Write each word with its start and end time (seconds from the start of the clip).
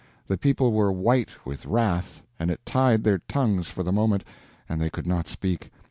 The 0.25 0.35
people 0.35 0.73
were 0.73 0.91
white 0.91 1.29
with 1.45 1.67
wrath, 1.67 2.23
and 2.39 2.49
it 2.49 2.65
tied 2.65 3.03
their 3.03 3.19
tongues 3.19 3.67
for 3.67 3.83
the 3.83 3.91
moment, 3.91 4.23
and 4.67 4.81
they 4.81 4.89
could 4.89 5.05
not 5.05 5.27
speak. 5.27 5.69